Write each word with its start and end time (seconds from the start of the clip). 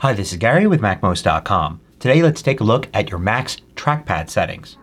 Hi, 0.00 0.14
this 0.14 0.32
is 0.32 0.38
Gary 0.38 0.66
with 0.66 0.80
MacMost.com. 0.80 1.78
Today 1.98 2.22
let's 2.22 2.40
take 2.40 2.60
a 2.62 2.64
look 2.64 2.88
at 2.94 3.10
your 3.10 3.18
Mac's 3.18 3.58
trackpad 3.76 4.30
settings. 4.30 4.78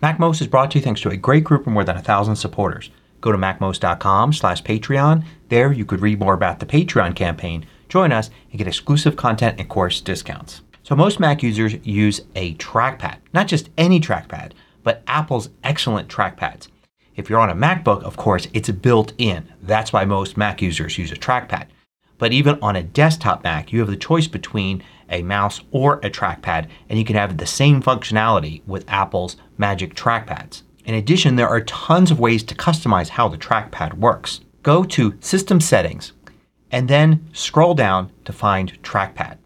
MacMost 0.00 0.40
is 0.40 0.46
brought 0.46 0.70
to 0.70 0.78
you 0.78 0.84
thanks 0.84 1.00
to 1.00 1.08
a 1.08 1.16
great 1.16 1.42
group 1.42 1.66
of 1.66 1.72
more 1.72 1.82
than 1.82 1.96
a 1.96 2.00
thousand 2.00 2.36
supporters. 2.36 2.90
Go 3.20 3.32
to 3.32 3.38
MacMost.com 3.38 4.32
slash 4.32 4.62
Patreon. 4.62 5.24
There 5.48 5.72
you 5.72 5.84
could 5.84 6.00
read 6.00 6.20
more 6.20 6.34
about 6.34 6.60
the 6.60 6.66
Patreon 6.66 7.16
campaign, 7.16 7.66
join 7.88 8.12
us, 8.12 8.30
and 8.50 8.58
get 8.58 8.68
exclusive 8.68 9.16
content 9.16 9.58
and 9.58 9.68
course 9.68 10.00
discounts. 10.00 10.60
So 10.84 10.94
most 10.94 11.18
Mac 11.18 11.42
users 11.42 11.74
use 11.84 12.20
a 12.36 12.54
trackpad. 12.54 13.16
Not 13.32 13.48
just 13.48 13.68
any 13.76 13.98
trackpad, 13.98 14.52
but 14.84 15.02
Apple's 15.08 15.48
excellent 15.64 16.08
trackpads. 16.08 16.68
If 17.16 17.28
you're 17.28 17.40
on 17.40 17.50
a 17.50 17.54
MacBook, 17.54 18.02
of 18.02 18.16
course, 18.16 18.48
it's 18.52 18.70
built 18.70 19.12
in. 19.18 19.52
That's 19.62 19.92
why 19.92 20.04
most 20.04 20.36
Mac 20.36 20.62
users 20.62 20.98
use 20.98 21.12
a 21.12 21.16
trackpad. 21.16 21.66
But 22.18 22.32
even 22.32 22.58
on 22.60 22.76
a 22.76 22.82
desktop 22.82 23.42
Mac, 23.44 23.72
you 23.72 23.80
have 23.80 23.88
the 23.88 23.96
choice 23.96 24.26
between 24.26 24.82
a 25.08 25.22
mouse 25.22 25.60
or 25.70 25.94
a 25.98 26.10
trackpad 26.10 26.68
and 26.88 26.98
you 26.98 27.04
can 27.04 27.16
have 27.16 27.36
the 27.36 27.46
same 27.46 27.82
functionality 27.82 28.62
with 28.66 28.88
Apple's 28.88 29.36
Magic 29.58 29.94
Trackpads. 29.94 30.62
In 30.84 30.94
addition, 30.94 31.36
there 31.36 31.48
are 31.48 31.60
tons 31.62 32.10
of 32.10 32.20
ways 32.20 32.42
to 32.44 32.54
customize 32.54 33.08
how 33.08 33.28
the 33.28 33.38
trackpad 33.38 33.94
works. 33.94 34.40
Go 34.62 34.84
to 34.84 35.14
System 35.20 35.60
Settings 35.60 36.12
and 36.70 36.88
then 36.88 37.28
scroll 37.32 37.74
down 37.74 38.12
to 38.24 38.32
find 38.32 38.80
Trackpad. 38.82 39.38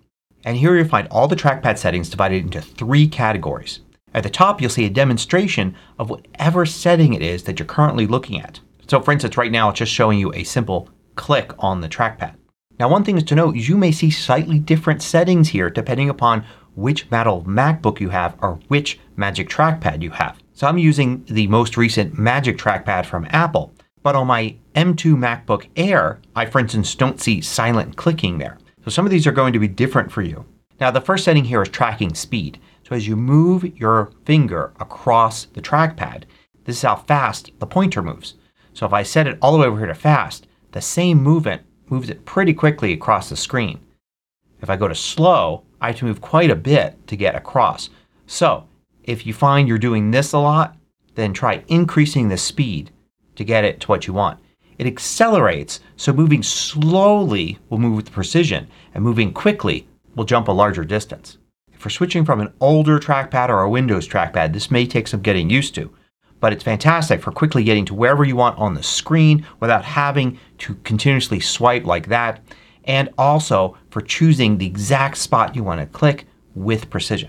And 0.44 0.56
here 0.58 0.76
you'll 0.76 0.88
find 0.88 1.08
all 1.10 1.26
the 1.26 1.36
trackpad 1.36 1.78
settings 1.78 2.10
divided 2.10 2.44
into 2.44 2.60
three 2.60 3.08
categories. 3.08 3.80
At 4.14 4.22
the 4.22 4.30
top 4.30 4.60
you'll 4.60 4.70
see 4.70 4.84
a 4.84 4.90
demonstration 4.90 5.74
of 5.98 6.08
whatever 6.08 6.64
setting 6.64 7.14
it 7.14 7.22
is 7.22 7.42
that 7.44 7.58
you're 7.58 7.66
currently 7.66 8.06
looking 8.06 8.40
at. 8.40 8.60
So 8.88 9.00
for 9.00 9.12
instance 9.12 9.36
right 9.36 9.50
now 9.50 9.70
it's 9.70 9.80
just 9.80 9.92
showing 9.92 10.18
you 10.18 10.32
a 10.32 10.44
simple 10.44 10.88
click 11.16 11.52
on 11.58 11.80
the 11.80 11.88
trackpad. 11.88 12.36
Now 12.78 12.88
one 12.88 13.04
thing 13.04 13.16
is 13.16 13.24
to 13.24 13.34
note 13.34 13.56
you 13.56 13.76
may 13.76 13.90
see 13.90 14.10
slightly 14.10 14.58
different 14.58 15.02
settings 15.02 15.48
here 15.48 15.68
depending 15.68 16.08
upon 16.08 16.44
which 16.76 17.10
model 17.10 17.42
MacBook 17.42 18.00
you 18.00 18.08
have 18.10 18.36
or 18.40 18.60
which 18.68 18.98
Magic 19.16 19.48
Trackpad 19.48 20.02
you 20.02 20.10
have. 20.10 20.38
So 20.54 20.66
I'm 20.66 20.78
using 20.78 21.24
the 21.26 21.46
most 21.48 21.76
recent 21.76 22.18
Magic 22.18 22.58
Trackpad 22.58 23.06
from 23.06 23.26
Apple. 23.30 23.72
But 24.02 24.16
on 24.16 24.26
my 24.26 24.56
M2 24.74 25.16
MacBook 25.16 25.66
Air 25.76 26.20
I 26.36 26.46
for 26.46 26.60
instance 26.60 26.94
don't 26.94 27.20
see 27.20 27.40
silent 27.40 27.96
clicking 27.96 28.38
there. 28.38 28.58
So 28.84 28.90
some 28.90 29.06
of 29.06 29.10
these 29.10 29.26
are 29.26 29.32
going 29.32 29.52
to 29.54 29.58
be 29.58 29.68
different 29.68 30.12
for 30.12 30.22
you. 30.22 30.44
Now 30.80 30.90
the 30.90 31.00
first 31.00 31.24
setting 31.24 31.44
here 31.44 31.62
is 31.62 31.68
tracking 31.68 32.14
speed. 32.14 32.60
So 32.84 32.94
as 32.94 33.08
you 33.08 33.16
move 33.16 33.64
your 33.78 34.12
finger 34.26 34.74
across 34.78 35.46
the 35.46 35.62
trackpad, 35.62 36.24
this 36.64 36.76
is 36.76 36.82
how 36.82 36.96
fast 36.96 37.50
the 37.58 37.66
pointer 37.66 38.02
moves. 38.02 38.34
So 38.74 38.84
if 38.84 38.92
I 38.92 39.02
set 39.02 39.26
it 39.26 39.38
all 39.40 39.52
the 39.52 39.58
way 39.58 39.66
over 39.66 39.78
here 39.78 39.86
to 39.86 39.94
fast, 39.94 40.46
the 40.72 40.82
same 40.82 41.22
movement 41.22 41.62
moves 41.88 42.10
it 42.10 42.26
pretty 42.26 42.52
quickly 42.52 42.92
across 42.92 43.30
the 43.30 43.36
screen. 43.36 43.80
If 44.60 44.68
I 44.68 44.76
go 44.76 44.88
to 44.88 44.94
slow, 44.94 45.64
I 45.80 45.88
have 45.88 45.96
to 45.96 46.04
move 46.04 46.20
quite 46.20 46.50
a 46.50 46.56
bit 46.56 47.06
to 47.06 47.16
get 47.16 47.34
across. 47.34 47.88
So 48.26 48.66
if 49.02 49.26
you 49.26 49.32
find 49.32 49.66
you're 49.66 49.78
doing 49.78 50.10
this 50.10 50.32
a 50.32 50.38
lot, 50.38 50.76
then 51.14 51.32
try 51.32 51.64
increasing 51.68 52.28
the 52.28 52.36
speed 52.36 52.90
to 53.36 53.44
get 53.44 53.64
it 53.64 53.80
to 53.80 53.86
what 53.88 54.06
you 54.06 54.12
want. 54.12 54.40
It 54.76 54.86
accelerates 54.86 55.80
so 55.96 56.12
moving 56.12 56.42
slowly 56.42 57.58
will 57.70 57.78
move 57.78 57.96
with 57.96 58.12
precision 58.12 58.68
and 58.92 59.02
moving 59.02 59.32
quickly 59.32 59.86
will 60.16 60.24
jump 60.24 60.48
a 60.48 60.52
larger 60.52 60.84
distance. 60.84 61.38
You're 61.84 61.90
switching 61.90 62.24
from 62.24 62.40
an 62.40 62.50
older 62.60 62.98
trackpad 62.98 63.50
or 63.50 63.60
a 63.60 63.68
Windows 63.68 64.08
trackpad 64.08 64.54
this 64.54 64.70
may 64.70 64.86
take 64.86 65.06
some 65.06 65.20
getting 65.20 65.50
used 65.50 65.74
to. 65.74 65.94
But 66.40 66.54
it's 66.54 66.64
fantastic 66.64 67.20
for 67.20 67.30
quickly 67.30 67.62
getting 67.62 67.84
to 67.84 67.94
wherever 67.94 68.24
you 68.24 68.36
want 68.36 68.58
on 68.58 68.72
the 68.72 68.82
screen 68.82 69.46
without 69.60 69.84
having 69.84 70.38
to 70.58 70.76
continuously 70.76 71.40
swipe 71.40 71.84
like 71.84 72.08
that 72.08 72.42
and 72.84 73.10
also 73.18 73.76
for 73.90 74.00
choosing 74.00 74.56
the 74.56 74.66
exact 74.66 75.18
spot 75.18 75.54
you 75.54 75.62
want 75.62 75.80
to 75.80 75.86
click 75.86 76.26
with 76.54 76.88
precision. 76.88 77.28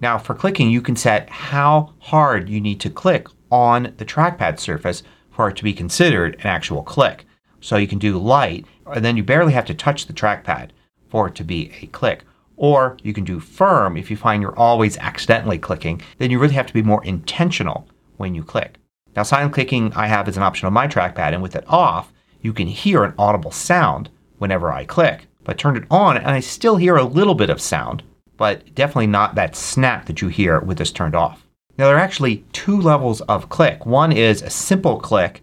Now 0.00 0.16
for 0.16 0.34
clicking 0.34 0.70
you 0.70 0.80
can 0.80 0.96
set 0.96 1.28
how 1.28 1.92
hard 1.98 2.48
you 2.48 2.58
need 2.58 2.80
to 2.80 2.88
click 2.90 3.28
on 3.50 3.92
the 3.98 4.06
trackpad 4.06 4.58
surface 4.58 5.02
for 5.30 5.50
it 5.50 5.56
to 5.56 5.64
be 5.64 5.74
considered 5.74 6.36
an 6.36 6.46
actual 6.46 6.82
click. 6.82 7.26
So 7.60 7.76
you 7.76 7.86
can 7.86 7.98
do 7.98 8.18
light 8.18 8.64
and 8.86 9.04
then 9.04 9.18
you 9.18 9.22
barely 9.22 9.52
have 9.52 9.66
to 9.66 9.74
touch 9.74 10.06
the 10.06 10.14
trackpad 10.14 10.70
for 11.10 11.28
it 11.28 11.34
to 11.34 11.44
be 11.44 11.70
a 11.82 11.86
click. 11.88 12.24
Or 12.60 12.98
you 13.02 13.14
can 13.14 13.24
do 13.24 13.40
firm 13.40 13.96
if 13.96 14.10
you 14.10 14.18
find 14.18 14.42
you're 14.42 14.58
always 14.58 14.98
accidentally 14.98 15.58
clicking. 15.58 16.02
Then 16.18 16.30
you 16.30 16.38
really 16.38 16.52
have 16.52 16.66
to 16.66 16.74
be 16.74 16.82
more 16.82 17.02
intentional 17.04 17.88
when 18.18 18.34
you 18.34 18.44
click. 18.44 18.74
Now 19.16 19.22
silent 19.22 19.54
clicking 19.54 19.94
I 19.94 20.08
have 20.08 20.28
as 20.28 20.36
an 20.36 20.42
option 20.42 20.66
on 20.66 20.74
my 20.74 20.86
trackpad 20.86 21.32
and 21.32 21.42
with 21.42 21.56
it 21.56 21.64
off 21.66 22.12
you 22.42 22.52
can 22.52 22.68
hear 22.68 23.02
an 23.02 23.14
audible 23.16 23.50
sound 23.50 24.10
whenever 24.36 24.70
I 24.70 24.84
click. 24.84 25.26
But 25.42 25.64
I 25.64 25.74
it 25.74 25.84
on 25.90 26.18
and 26.18 26.28
I 26.28 26.40
still 26.40 26.76
hear 26.76 26.96
a 26.96 27.02
little 27.04 27.34
bit 27.34 27.48
of 27.48 27.62
sound 27.62 28.02
but 28.36 28.74
definitely 28.74 29.06
not 29.06 29.36
that 29.36 29.56
snap 29.56 30.04
that 30.04 30.20
you 30.20 30.28
hear 30.28 30.60
with 30.60 30.76
this 30.76 30.92
turned 30.92 31.14
off. 31.14 31.46
Now 31.78 31.86
there 31.86 31.96
are 31.96 32.00
actually 32.00 32.44
two 32.52 32.78
levels 32.78 33.22
of 33.22 33.48
click. 33.48 33.86
One 33.86 34.12
is 34.12 34.42
a 34.42 34.50
simple 34.50 35.00
click 35.00 35.40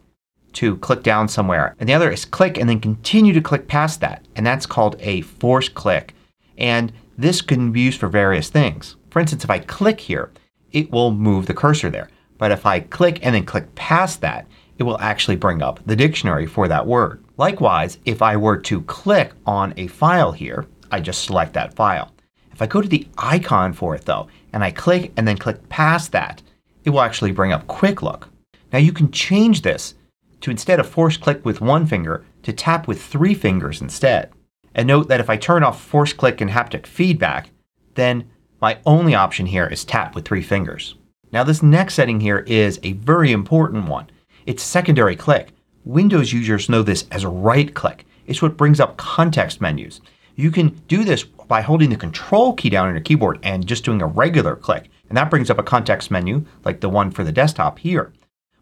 to 0.53 0.77
click 0.77 1.01
down 1.01 1.29
somewhere 1.29 1.75
and 1.79 1.89
the 1.89 1.95
other 1.95 2.11
is 2.11 2.25
click 2.25 2.59
and 2.59 2.69
then 2.69 2.79
continue 2.79 3.33
to 3.33 3.41
click 3.41 3.67
past 3.67 4.01
that 4.01 4.23
and 4.35 4.45
that's 4.45 4.67
called 4.67 4.97
a 4.99 5.21
force 5.21 5.67
click. 5.67 6.13
And 6.59 6.91
this 7.17 7.41
can 7.41 7.71
be 7.71 7.81
used 7.81 7.99
for 7.99 8.07
various 8.07 8.49
things. 8.49 8.95
For 9.09 9.19
instance 9.19 9.43
if 9.43 9.49
I 9.49 9.59
click 9.59 9.99
here 9.99 10.31
it 10.71 10.91
will 10.91 11.11
move 11.11 11.45
the 11.45 11.53
cursor 11.53 11.89
there. 11.89 12.09
But 12.37 12.51
if 12.51 12.65
I 12.65 12.81
click 12.81 13.19
and 13.23 13.33
then 13.33 13.45
click 13.45 13.73
past 13.75 14.21
that 14.21 14.47
it 14.77 14.83
will 14.83 14.99
actually 14.99 15.37
bring 15.37 15.61
up 15.61 15.79
the 15.85 15.95
dictionary 15.95 16.45
for 16.45 16.67
that 16.67 16.85
word. 16.85 17.23
Likewise 17.37 17.97
if 18.05 18.21
I 18.21 18.37
were 18.37 18.57
to 18.57 18.81
click 18.81 19.33
on 19.45 19.73
a 19.77 19.87
file 19.87 20.31
here 20.31 20.65
I 20.91 20.99
just 20.99 21.23
select 21.23 21.53
that 21.53 21.73
file. 21.73 22.13
If 22.51 22.61
I 22.61 22.67
go 22.67 22.81
to 22.81 22.87
the 22.87 23.07
icon 23.17 23.73
for 23.73 23.95
it 23.95 24.05
though 24.05 24.27
and 24.53 24.63
I 24.63 24.71
click 24.71 25.11
and 25.17 25.27
then 25.27 25.37
click 25.37 25.67
past 25.69 26.11
that 26.11 26.41
it 26.83 26.91
will 26.91 27.01
actually 27.01 27.31
bring 27.31 27.51
up 27.51 27.67
Quick 27.67 28.01
Look. 28.01 28.29
Now 28.71 28.79
you 28.79 28.91
can 28.91 29.11
change 29.11 29.61
this 29.61 29.95
to 30.41 30.51
instead 30.51 30.79
of 30.79 30.87
force 30.87 31.17
click 31.17 31.43
with 31.43 31.61
one 31.61 31.85
finger 31.85 32.25
to 32.43 32.53
tap 32.53 32.87
with 32.87 33.01
three 33.01 33.33
fingers 33.33 33.81
instead. 33.81 34.31
And 34.77 34.87
note 34.87 35.09
that 35.09 35.19
if 35.19 35.29
I 35.29 35.35
turn 35.35 35.63
off 35.63 35.81
force 35.81 36.13
click 36.13 36.39
and 36.39 36.51
haptic 36.51 36.85
feedback 36.85 37.49
then 37.97 38.29
my 38.61 38.77
only 38.85 39.13
option 39.13 39.47
here 39.47 39.67
is 39.67 39.83
tap 39.83 40.15
with 40.15 40.25
three 40.25 40.41
fingers. 40.41 40.95
Now 41.31 41.43
this 41.43 41.61
next 41.61 41.95
setting 41.95 42.21
here 42.21 42.39
is 42.47 42.79
a 42.83 42.93
very 42.93 43.31
important 43.31 43.89
one. 43.89 44.09
It's 44.45 44.63
secondary 44.63 45.15
click. 45.15 45.49
Windows 45.83 46.31
users 46.31 46.69
know 46.69 46.83
this 46.83 47.05
as 47.11 47.25
right 47.25 47.73
click. 47.73 48.05
It's 48.25 48.41
what 48.41 48.55
brings 48.55 48.79
up 48.79 48.97
context 48.97 49.59
menus. 49.59 49.99
You 50.35 50.51
can 50.51 50.69
do 50.87 51.03
this 51.03 51.23
by 51.23 51.61
holding 51.61 51.89
the 51.89 51.95
control 51.95 52.53
key 52.53 52.69
down 52.69 52.87
on 52.87 52.93
your 52.93 53.01
keyboard 53.01 53.39
and 53.43 53.65
just 53.65 53.83
doing 53.83 54.01
a 54.01 54.07
regular 54.07 54.55
click. 54.55 54.89
And 55.09 55.17
that 55.17 55.29
brings 55.29 55.49
up 55.49 55.57
a 55.57 55.63
context 55.63 56.11
menu 56.11 56.45
like 56.63 56.79
the 56.79 56.89
one 56.89 57.09
for 57.09 57.23
the 57.23 57.31
desktop 57.31 57.79
here. 57.79 58.13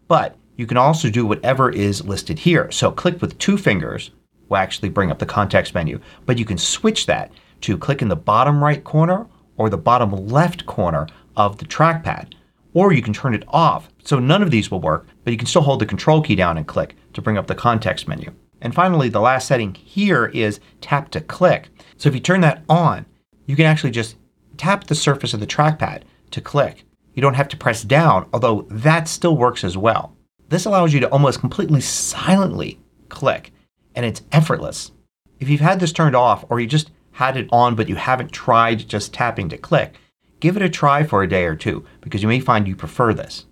But 0.08 0.36
you 0.56 0.66
can 0.66 0.76
also 0.76 1.10
do 1.10 1.26
whatever 1.26 1.70
is 1.70 2.04
listed 2.04 2.40
here. 2.40 2.70
So 2.70 2.90
click 2.90 3.20
with 3.20 3.38
two 3.38 3.58
fingers 3.58 4.10
will 4.48 4.56
actually 4.56 4.88
bring 4.88 5.10
up 5.10 5.18
the 5.18 5.26
context 5.26 5.74
menu. 5.74 6.00
But 6.24 6.38
you 6.38 6.44
can 6.44 6.58
switch 6.58 7.06
that 7.06 7.32
to 7.62 7.78
click 7.78 8.02
in 8.02 8.08
the 8.08 8.16
bottom 8.16 8.62
right 8.62 8.82
corner 8.82 9.26
or 9.56 9.70
the 9.70 9.78
bottom 9.78 10.12
left 10.28 10.66
corner 10.66 11.06
of 11.36 11.58
the 11.58 11.64
trackpad. 11.64 12.34
Or 12.74 12.92
you 12.92 13.02
can 13.02 13.14
turn 13.14 13.34
it 13.34 13.44
off. 13.48 13.88
So 14.04 14.18
none 14.18 14.42
of 14.42 14.50
these 14.50 14.70
will 14.70 14.80
work 14.80 15.06
but 15.24 15.32
you 15.32 15.38
can 15.38 15.46
still 15.46 15.62
hold 15.62 15.80
the 15.80 15.86
control 15.86 16.22
key 16.22 16.36
down 16.36 16.56
and 16.56 16.66
click 16.66 16.94
to 17.14 17.22
bring 17.22 17.38
up 17.38 17.46
the 17.46 17.54
context 17.54 18.06
menu. 18.06 18.32
And 18.60 18.74
finally 18.74 19.08
the 19.08 19.20
last 19.20 19.48
setting 19.48 19.74
here 19.74 20.26
is 20.26 20.60
tap 20.80 21.10
to 21.10 21.20
click. 21.20 21.68
So 21.96 22.08
if 22.08 22.14
you 22.14 22.20
turn 22.20 22.40
that 22.42 22.62
on 22.68 23.06
you 23.46 23.56
can 23.56 23.66
actually 23.66 23.90
just 23.92 24.16
tap 24.56 24.86
the 24.86 24.94
surface 24.94 25.34
of 25.34 25.40
the 25.40 25.46
trackpad 25.46 26.02
to 26.30 26.40
click. 26.40 26.84
You 27.14 27.22
don't 27.22 27.34
have 27.34 27.48
to 27.48 27.56
press 27.56 27.82
down 27.82 28.28
although 28.32 28.66
that 28.70 29.08
still 29.08 29.36
works 29.36 29.64
as 29.64 29.76
well. 29.76 30.14
This 30.48 30.64
allows 30.64 30.92
you 30.92 31.00
to 31.00 31.08
almost 31.08 31.40
completely 31.40 31.80
silently 31.80 32.78
click 33.08 33.52
and 33.96 34.04
it's 34.04 34.22
effortless. 34.30 34.92
If 35.40 35.48
you've 35.48 35.60
had 35.60 35.80
this 35.80 35.92
turned 35.92 36.14
off 36.14 36.44
or 36.48 36.60
you 36.60 36.66
just 36.66 36.90
had 37.12 37.36
it 37.36 37.48
on 37.50 37.74
but 37.74 37.88
you 37.88 37.96
haven't 37.96 38.30
tried 38.30 38.86
just 38.88 39.12
tapping 39.12 39.48
to 39.48 39.58
click, 39.58 39.94
give 40.38 40.56
it 40.56 40.62
a 40.62 40.68
try 40.68 41.02
for 41.02 41.22
a 41.22 41.28
day 41.28 41.44
or 41.44 41.56
two 41.56 41.84
because 42.02 42.22
you 42.22 42.28
may 42.28 42.38
find 42.38 42.68
you 42.68 42.76
prefer 42.76 43.12
this. 43.12 43.46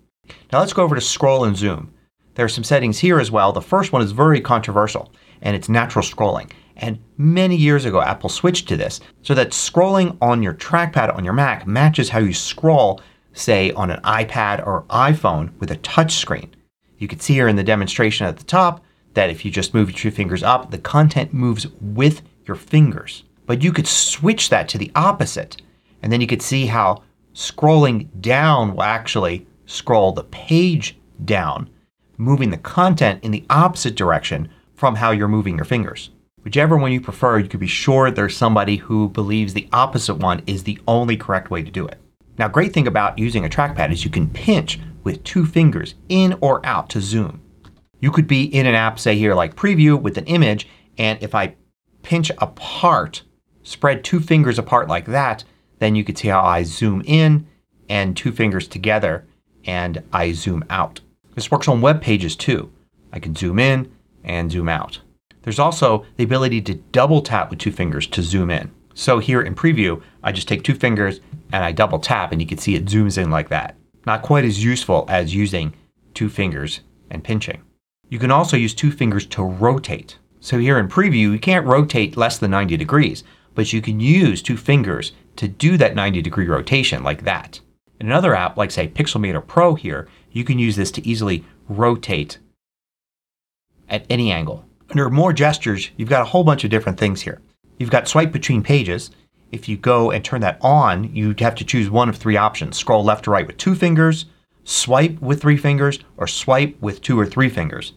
Now 0.53 0.61
let's 0.61 0.73
go 0.73 0.85
over 0.85 0.95
to 0.95 1.01
scroll 1.01 1.45
and 1.45 1.57
zoom. 1.57 1.93
There 2.35 2.45
are 2.45 2.51
some 2.51 2.65
settings 2.65 2.99
here 2.99 3.19
as 3.19 3.31
well. 3.31 3.53
The 3.53 3.63
first 3.63 3.93
one 3.93 4.03
is 4.03 4.13
very 4.13 4.41
controversial 4.41 5.13
and 5.43 5.57
it's 5.57 5.69
natural 5.69 6.05
scrolling. 6.05 6.51
And 6.77 6.99
many 7.17 7.57
years 7.57 7.85
ago 7.85 8.01
Apple 8.01 8.29
switched 8.29 8.69
to 8.69 8.77
this 8.77 9.01
so 9.23 9.35
that 9.35 9.51
scrolling 9.51 10.17
on 10.21 10.43
your 10.43 10.55
trackpad 10.55 11.17
on 11.17 11.25
your 11.25 11.35
Mac 11.35 11.67
matches 11.67 12.11
how 12.11 12.19
you 12.19 12.35
scroll 12.35 13.01
say 13.33 13.73
on 13.73 13.91
an 13.91 14.01
iPad 14.03 14.65
or 14.67 14.85
iPhone 14.91 15.57
with 15.59 15.71
a 15.71 15.77
touch 15.77 16.15
screen. 16.15 16.55
You 16.99 17.09
can 17.09 17.21
see 17.21 17.35
here 17.35 17.49
in 17.49 17.57
the 17.57 17.65
demonstration 17.65 18.27
at 18.27 18.37
the 18.37 18.45
top 18.45 18.84
that 19.15 19.31
if 19.31 19.45
you 19.45 19.51
just 19.51 19.75
move 19.75 19.91
your 19.91 19.99
two 19.99 20.11
fingers 20.11 20.43
up 20.43 20.71
the 20.71 20.79
content 20.79 21.33
moves 21.33 21.67
with 21.81 22.23
your 22.47 22.57
fingers. 22.57 23.25
But 23.47 23.63
you 23.63 23.73
could 23.73 23.87
switch 23.87 24.51
that 24.51 24.69
to 24.71 24.79
the 24.79 24.93
opposite 24.95 25.61
and 26.03 26.13
then 26.13 26.21
you 26.21 26.27
could 26.27 26.43
see 26.43 26.67
how 26.67 27.03
scrolling 27.35 28.09
down 28.21 28.75
will 28.75 28.83
actually 28.83 29.47
scroll 29.67 30.13
the 30.13 30.25
page 30.25 30.97
down 31.25 31.71
moving 32.19 32.51
the 32.51 32.59
content 32.59 33.23
in 33.25 33.31
the 33.31 33.45
opposite 33.51 33.95
direction 33.95 34.49
from 34.75 34.97
how 34.97 35.11
you're 35.11 35.29
moving 35.29 35.57
your 35.57 35.65
fingers. 35.65 36.11
Whichever 36.43 36.77
one 36.77 36.93
you 36.93 37.01
prefer, 37.01 37.39
you 37.39 37.49
could 37.49 37.61
be 37.61 37.67
sure 37.67 38.11
there's 38.11 38.37
somebody 38.37 38.77
who 38.77 39.09
believes 39.09 39.55
the 39.55 39.69
opposite 39.73 40.17
one 40.17 40.43
is 40.47 40.65
the 40.65 40.79
only 40.87 41.17
correct 41.17 41.51
way 41.51 41.63
to 41.63 41.71
do 41.71 41.87
it. 41.87 41.99
Now 42.39 42.49
great 42.49 42.73
thing 42.73 42.87
about 42.87 43.19
using 43.19 43.45
a 43.45 43.49
trackpad 43.49 43.93
is 43.93 44.05
you 44.05 44.11
can 44.11 44.29
pinch 44.29 44.79
with 45.05 45.25
two 45.25 45.47
fingers 45.47 45.95
in 46.09 46.37
or 46.41 46.65
out 46.67 46.91
to 46.91 47.01
zoom. 47.01 47.41
You 48.05 48.11
could 48.11 48.27
be 48.27 48.45
in 48.45 48.67
an 48.67 48.75
app 48.75 48.99
say 48.99 49.17
here 49.17 49.35
like 49.35 49.57
Preview 49.57 49.99
with 49.99 50.19
an 50.19 50.27
image 50.27 50.69
and 50.99 51.19
if 51.23 51.35
I 51.35 51.55
pinch 52.03 52.31
apart, 52.37 53.23
spread 53.63 54.05
two 54.05 54.21
fingers 54.21 54.59
apart 54.59 54.89
like 54.89 55.07
that, 55.07 55.43
then 55.79 55.95
you 55.95 56.05
could 56.05 56.19
see 56.19 56.29
how 56.29 56.43
I 56.43 56.65
zoom 56.65 57.03
in 57.07 57.47
and 57.89 58.15
two 58.15 58.31
fingers 58.31 58.69
together 58.69 59.27
and 59.65 60.03
I 60.13 60.33
zoom 60.33 60.67
out. 60.69 61.01
This 61.35 61.51
works 61.51 61.67
on 61.67 61.81
web 61.81 62.03
pages 62.03 62.37
too. 62.37 62.71
I 63.11 63.21
can 63.21 63.35
zoom 63.35 63.59
in 63.59 63.91
and 64.23 64.53
zoom 64.53 64.69
out. 64.69 65.01
There's 65.41 65.59
also 65.59 66.05
the 66.19 66.25
ability 66.25 66.61
to 66.61 66.75
double 66.75 67.23
tap 67.23 67.49
with 67.49 67.59
two 67.59 67.73
fingers 67.73 68.07
to 68.09 68.23
zoom 68.23 68.51
in. 68.51 68.71
So 68.93 69.19
here 69.19 69.41
in 69.41 69.55
Preview 69.55 70.03
I 70.23 70.31
just 70.31 70.47
take 70.47 70.63
two 70.63 70.75
fingers 70.75 71.21
and 71.55 71.65
I 71.65 71.73
double 71.73 72.01
tap 72.01 72.33
and 72.33 72.43
you 72.43 72.47
can 72.47 72.59
see 72.59 72.75
it 72.75 72.85
zooms 72.85 73.17
in 73.17 73.31
like 73.31 73.49
that. 73.49 73.77
Not 74.05 74.21
quite 74.21 74.45
as 74.45 74.63
useful 74.63 75.07
as 75.09 75.35
using 75.35 75.73
two 76.13 76.29
fingers 76.29 76.81
and 77.11 77.25
pinching. 77.25 77.63
You 78.09 78.19
can 78.19 78.31
also 78.31 78.57
use 78.57 78.75
two 78.75 78.91
fingers 78.91 79.27
to 79.27 79.43
rotate. 79.43 80.19
So 80.41 80.59
here 80.59 80.79
in 80.79 80.89
Preview 80.89 81.33
you 81.33 81.39
can't 81.39 81.67
rotate 81.67 82.17
less 82.17 82.39
than 82.39 82.51
90 82.51 82.77
degrees 82.77 83.25
but 83.55 83.73
you 83.73 83.81
can 83.81 84.01
use 84.01 84.43
two 84.43 84.57
fingers 84.57 85.13
to 85.37 85.49
do 85.49 85.77
that 85.77 85.95
90 85.95 86.23
degree 86.23 86.47
rotation 86.47 87.03
like 87.03 87.25
that. 87.25 87.61
In 88.01 88.07
another 88.07 88.35
app 88.35 88.57
like 88.57 88.71
say 88.71 88.89
Pixelmator 88.89 89.47
Pro 89.47 89.75
here 89.75 90.09
you 90.31 90.45
can 90.45 90.59
use 90.59 90.77
this 90.77 90.91
to 90.93 91.07
easily 91.07 91.45
rotate 91.69 92.39
at 93.89 94.05
any 94.11 94.31
angle. 94.31 94.65
Under 94.91 95.09
more 95.09 95.33
gestures 95.33 95.91
you've 95.97 96.09
got 96.09 96.23
a 96.23 96.27
whole 96.27 96.45
bunch 96.45 96.65
of 96.65 96.71
different 96.71 96.99
things 96.99 97.23
here. 97.23 97.41
You've 97.79 97.91
got 97.91 98.09
swipe 98.09 98.33
between 98.33 98.63
pages. 98.63 99.11
If 99.51 99.69
you 99.69 99.77
go 99.77 100.11
and 100.11 100.25
turn 100.25 100.41
that 100.43 100.59
on 100.61 101.15
you'd 101.15 101.41
have 101.41 101.55
to 101.57 101.65
choose 101.65 101.89
one 101.89 102.09
of 102.09 102.17
three 102.17 102.37
options. 102.37 102.77
Scroll 102.77 103.05
left 103.05 103.25
to 103.25 103.31
right 103.31 103.47
with 103.47 103.57
two 103.57 103.75
fingers, 103.75 104.27
swipe 104.65 105.21
with 105.21 105.41
three 105.41 105.57
fingers, 105.57 105.99
or 106.17 106.27
swipe 106.27 106.81
with 106.81 107.01
two 107.01 107.19
or 107.19 107.27
three 107.27 107.49
fingers. 107.49 107.93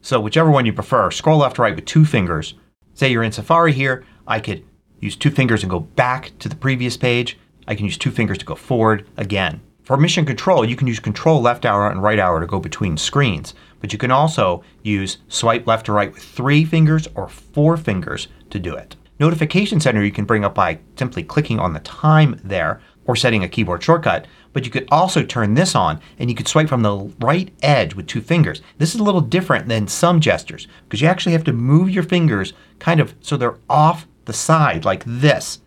So 0.00 0.20
whichever 0.20 0.50
one 0.50 0.66
you 0.66 0.72
prefer, 0.72 1.10
scroll 1.10 1.38
left 1.38 1.56
to 1.56 1.62
right 1.62 1.76
with 1.76 1.84
two 1.84 2.04
fingers. 2.04 2.54
Say 2.94 3.10
you're 3.10 3.22
in 3.22 3.32
Safari 3.32 3.72
here, 3.72 4.04
I 4.26 4.40
could 4.40 4.64
use 5.00 5.16
two 5.16 5.30
fingers 5.30 5.62
and 5.62 5.70
go 5.70 5.80
back 5.80 6.32
to 6.38 6.48
the 6.48 6.56
previous 6.56 6.96
page. 6.96 7.38
I 7.66 7.74
can 7.74 7.84
use 7.84 7.98
two 7.98 8.10
fingers 8.10 8.38
to 8.38 8.44
go 8.44 8.54
forward 8.54 9.06
again. 9.16 9.60
For 9.82 9.96
mission 9.96 10.24
control 10.24 10.64
you 10.64 10.76
can 10.76 10.86
use 10.86 11.00
control 11.00 11.40
left 11.40 11.64
arrow 11.64 11.90
and 11.90 12.02
right 12.02 12.18
arrow 12.18 12.40
to 12.40 12.46
go 12.46 12.60
between 12.60 12.96
screens. 12.96 13.54
But 13.80 13.92
you 13.92 13.98
can 13.98 14.12
also 14.12 14.62
use 14.82 15.18
swipe 15.28 15.66
left 15.66 15.86
to 15.86 15.92
right 15.92 16.12
with 16.12 16.22
three 16.22 16.64
fingers 16.64 17.08
or 17.14 17.28
four 17.28 17.76
fingers 17.76 18.28
to 18.50 18.60
do 18.60 18.74
it. 18.76 18.96
Notification 19.18 19.80
Center 19.80 20.04
you 20.04 20.12
can 20.12 20.24
bring 20.24 20.44
up 20.44 20.54
by 20.54 20.78
simply 20.96 21.22
clicking 21.22 21.58
on 21.58 21.72
the 21.72 21.80
time 21.80 22.40
there 22.42 22.80
or 23.04 23.16
setting 23.16 23.42
a 23.42 23.48
keyboard 23.48 23.82
shortcut. 23.82 24.26
But 24.52 24.64
you 24.64 24.70
could 24.70 24.88
also 24.90 25.22
turn 25.22 25.54
this 25.54 25.74
on 25.74 26.00
and 26.18 26.28
you 26.28 26.36
could 26.36 26.48
swipe 26.48 26.68
from 26.68 26.82
the 26.82 27.12
right 27.20 27.52
edge 27.62 27.94
with 27.94 28.06
two 28.06 28.20
fingers. 28.20 28.60
This 28.78 28.94
is 28.94 29.00
a 29.00 29.04
little 29.04 29.20
different 29.20 29.68
than 29.68 29.88
some 29.88 30.20
gestures 30.20 30.68
because 30.84 31.00
you 31.00 31.08
actually 31.08 31.32
have 31.32 31.44
to 31.44 31.52
move 31.52 31.90
your 31.90 32.02
fingers 32.02 32.52
kind 32.78 33.00
of 33.00 33.14
so 33.20 33.36
they're 33.36 33.58
off 33.68 34.06
the 34.24 34.32
side 34.32 34.84
like 34.84 35.04
this 35.06 35.60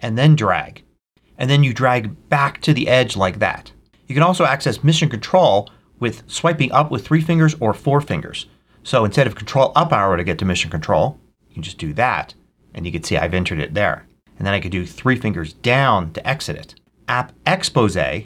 and 0.00 0.16
then 0.16 0.36
drag. 0.36 0.82
And 1.38 1.50
then 1.50 1.64
you 1.64 1.72
drag 1.72 2.28
back 2.28 2.60
to 2.62 2.74
the 2.74 2.88
edge 2.88 3.16
like 3.16 3.38
that. 3.38 3.72
You 4.06 4.14
can 4.14 4.22
also 4.22 4.44
access 4.44 4.84
Mission 4.84 5.08
Control 5.08 5.70
with 5.98 6.22
swiping 6.26 6.72
up 6.72 6.90
with 6.90 7.06
three 7.06 7.20
fingers 7.20 7.54
or 7.60 7.72
four 7.72 8.00
fingers. 8.00 8.46
So 8.82 9.04
instead 9.04 9.26
of 9.26 9.34
Control 9.34 9.72
up 9.76 9.92
arrow 9.92 10.16
to 10.16 10.24
get 10.24 10.38
to 10.38 10.44
Mission 10.44 10.70
Control, 10.70 11.18
you 11.48 11.54
can 11.54 11.62
just 11.62 11.78
do 11.78 11.92
that 11.94 12.34
and 12.74 12.86
you 12.86 12.92
can 12.92 13.02
see 13.02 13.16
I've 13.16 13.34
entered 13.34 13.58
it 13.58 13.74
there. 13.74 14.06
And 14.40 14.46
then 14.46 14.54
I 14.54 14.60
could 14.60 14.72
do 14.72 14.86
three 14.86 15.16
fingers 15.16 15.52
down 15.52 16.14
to 16.14 16.26
exit 16.26 16.56
it. 16.56 16.74
App 17.08 17.34
Expose 17.46 18.24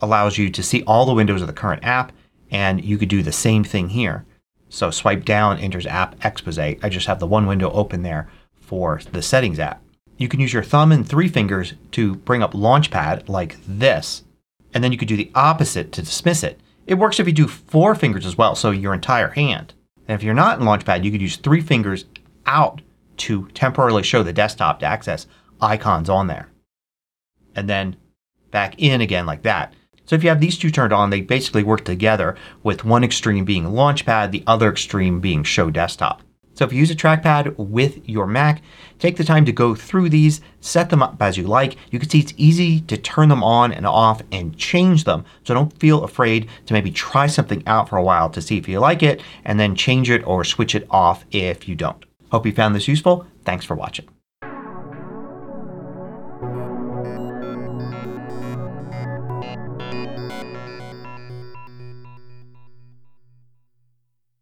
allows 0.00 0.38
you 0.38 0.48
to 0.48 0.62
see 0.62 0.82
all 0.84 1.04
the 1.04 1.12
windows 1.12 1.42
of 1.42 1.48
the 1.48 1.52
current 1.52 1.84
app 1.84 2.12
and 2.50 2.82
you 2.82 2.96
could 2.96 3.10
do 3.10 3.22
the 3.22 3.30
same 3.30 3.62
thing 3.62 3.90
here. 3.90 4.24
So 4.70 4.90
swipe 4.90 5.26
down 5.26 5.58
enters 5.58 5.84
App 5.84 6.16
Expose. 6.24 6.58
I 6.58 6.88
just 6.88 7.06
have 7.08 7.20
the 7.20 7.26
one 7.26 7.46
window 7.46 7.70
open 7.72 8.02
there 8.02 8.30
for 8.54 9.02
the 9.12 9.20
Settings 9.20 9.58
app. 9.58 9.82
You 10.16 10.28
can 10.28 10.40
use 10.40 10.54
your 10.54 10.62
thumb 10.62 10.92
and 10.92 11.06
three 11.06 11.28
fingers 11.28 11.74
to 11.92 12.14
bring 12.14 12.42
up 12.42 12.54
Launchpad 12.54 13.28
like 13.28 13.58
this. 13.68 14.24
And 14.72 14.82
then 14.82 14.92
you 14.92 14.98
could 14.98 15.08
do 15.08 15.16
the 15.18 15.30
opposite 15.34 15.92
to 15.92 16.00
dismiss 16.02 16.42
it. 16.42 16.58
It 16.86 16.94
works 16.94 17.20
if 17.20 17.26
you 17.26 17.34
do 17.34 17.46
four 17.46 17.94
fingers 17.94 18.24
as 18.24 18.38
well, 18.38 18.54
so 18.54 18.70
your 18.70 18.94
entire 18.94 19.28
hand. 19.28 19.74
And 20.08 20.14
if 20.14 20.22
you're 20.22 20.32
not 20.32 20.58
in 20.58 20.64
Launchpad 20.64 21.04
you 21.04 21.10
could 21.10 21.20
use 21.20 21.36
three 21.36 21.60
fingers 21.60 22.06
out 22.46 22.80
to 23.18 23.46
temporarily 23.48 24.02
show 24.02 24.22
the 24.22 24.32
desktop 24.32 24.80
to 24.80 24.86
access 24.86 25.26
icons 25.62 26.08
on 26.08 26.26
there. 26.26 26.48
And 27.54 27.68
then 27.68 27.96
back 28.50 28.74
in 28.78 29.00
again 29.00 29.26
like 29.26 29.42
that. 29.42 29.74
So 30.06 30.16
if 30.16 30.24
you 30.24 30.28
have 30.28 30.40
these 30.40 30.58
two 30.58 30.70
turned 30.70 30.92
on 30.92 31.10
they 31.10 31.20
basically 31.20 31.62
work 31.62 31.84
together 31.84 32.36
with 32.62 32.84
one 32.84 33.04
extreme 33.04 33.44
being 33.44 33.64
Launchpad, 33.64 34.30
the 34.30 34.44
other 34.46 34.70
extreme 34.70 35.20
being 35.20 35.44
Show 35.44 35.70
Desktop. 35.70 36.22
So 36.54 36.64
if 36.64 36.72
you 36.72 36.80
use 36.80 36.90
a 36.90 36.96
trackpad 36.96 37.56
with 37.56 38.06
your 38.08 38.26
Mac, 38.26 38.60
take 38.98 39.16
the 39.16 39.24
time 39.24 39.44
to 39.46 39.52
go 39.52 39.74
through 39.74 40.10
these, 40.10 40.40
set 40.60 40.90
them 40.90 41.02
up 41.02 41.16
as 41.22 41.38
you 41.38 41.44
like. 41.44 41.76
You 41.90 41.98
can 41.98 42.10
see 42.10 42.18
it's 42.18 42.34
easy 42.36 42.80
to 42.82 42.98
turn 42.98 43.28
them 43.28 43.42
on 43.42 43.72
and 43.72 43.86
off 43.86 44.20
and 44.30 44.56
change 44.58 45.04
them. 45.04 45.24
So 45.44 45.54
don't 45.54 45.78
feel 45.78 46.04
afraid 46.04 46.48
to 46.66 46.74
maybe 46.74 46.90
try 46.90 47.28
something 47.28 47.62
out 47.66 47.88
for 47.88 47.96
a 47.96 48.02
while 48.02 48.28
to 48.30 48.42
see 48.42 48.58
if 48.58 48.68
you 48.68 48.78
like 48.78 49.02
it 49.02 49.22
and 49.44 49.58
then 49.58 49.74
change 49.74 50.10
it 50.10 50.26
or 50.26 50.44
switch 50.44 50.74
it 50.74 50.86
off 50.90 51.24
if 51.30 51.66
you 51.66 51.74
don't. 51.74 52.04
Hope 52.30 52.44
you 52.44 52.52
found 52.52 52.74
this 52.74 52.88
useful. 52.88 53.26
Thanks 53.44 53.64
for 53.64 53.74
watching. 53.74 54.08